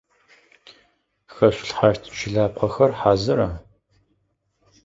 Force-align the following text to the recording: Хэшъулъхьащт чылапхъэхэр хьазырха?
Хэшъулъхьащт 1.33 2.03
чылапхъэхэр 2.17 2.91
хьазырха? 2.99 3.49